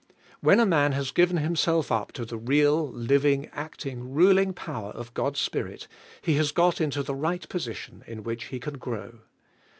[0.39, 5.13] When a man has given himself up to the real, living, acting, ruling power of
[5.13, 5.87] God's Spirit,
[6.23, 9.19] he has got into the right position in which he can grow.